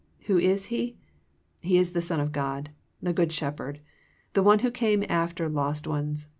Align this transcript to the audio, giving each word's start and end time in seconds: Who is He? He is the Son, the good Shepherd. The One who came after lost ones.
Who 0.21 0.39
is 0.39 0.65
He? 0.73 0.97
He 1.61 1.77
is 1.77 1.91
the 1.91 2.01
Son, 2.01 2.31
the 3.03 3.13
good 3.13 3.31
Shepherd. 3.31 3.81
The 4.33 4.41
One 4.41 4.57
who 4.65 4.71
came 4.71 5.03
after 5.07 5.47
lost 5.47 5.85
ones. 5.85 6.27